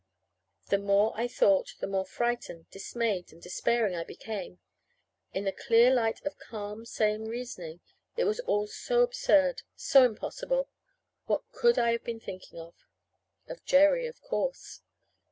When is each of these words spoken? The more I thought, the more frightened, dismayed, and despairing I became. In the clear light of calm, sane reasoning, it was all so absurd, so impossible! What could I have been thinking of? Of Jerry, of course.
The 0.69 0.79
more 0.79 1.13
I 1.15 1.27
thought, 1.27 1.75
the 1.79 1.85
more 1.85 2.07
frightened, 2.07 2.71
dismayed, 2.71 3.31
and 3.31 3.39
despairing 3.39 3.93
I 3.93 4.03
became. 4.03 4.57
In 5.31 5.43
the 5.43 5.51
clear 5.51 5.93
light 5.93 6.25
of 6.25 6.39
calm, 6.39 6.87
sane 6.87 7.25
reasoning, 7.25 7.81
it 8.17 8.23
was 8.23 8.39
all 8.39 8.65
so 8.65 9.01
absurd, 9.01 9.61
so 9.75 10.03
impossible! 10.03 10.69
What 11.27 11.43
could 11.51 11.77
I 11.77 11.91
have 11.91 12.03
been 12.03 12.19
thinking 12.19 12.57
of? 12.57 12.73
Of 13.47 13.63
Jerry, 13.63 14.07
of 14.07 14.19
course. 14.23 14.81